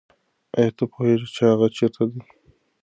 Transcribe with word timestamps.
آیا 0.57 0.71
ته 0.77 0.83
پوهېږې 0.91 1.27
چې 1.35 1.41
هغه 1.51 1.67
چېرته 1.77 2.03
دی؟ 2.09 2.21